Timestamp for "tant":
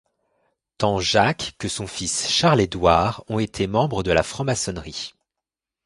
0.79-0.99